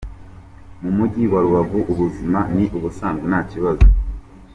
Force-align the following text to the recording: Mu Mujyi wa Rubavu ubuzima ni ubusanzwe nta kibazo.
Mu 0.81 0.89
Mujyi 0.97 1.23
wa 1.31 1.39
Rubavu 1.45 1.79
ubuzima 1.91 2.39
ni 2.55 2.65
ubusanzwe 2.77 3.25
nta 3.31 3.41
kibazo. 3.49 3.85